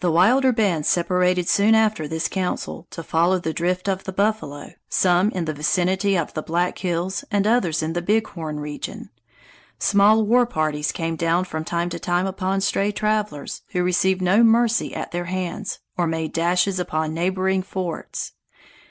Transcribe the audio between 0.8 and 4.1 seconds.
separated soon after this council, to follow the drift of the